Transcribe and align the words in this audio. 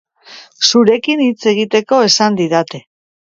Zurekin 0.69 1.19
hitz 1.25 1.51
egiteko 1.53 2.01
esan 2.09 2.39
didate. 2.43 2.81